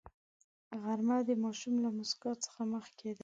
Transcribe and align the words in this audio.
غرمه 0.81 1.17
د 1.27 1.29
ماشوم 1.43 1.75
له 1.83 1.89
موسکا 1.97 2.31
څخه 2.45 2.61
مخکې 2.73 3.09
ده 3.17 3.19